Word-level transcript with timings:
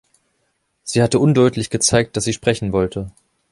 Sie 0.81 1.03
hatte 1.03 1.19
undeutlich 1.19 1.69
gezeigt, 1.69 2.17
dass 2.17 2.23
sie 2.23 2.33
sprechen 2.33 2.71
wollte. 2.73 3.11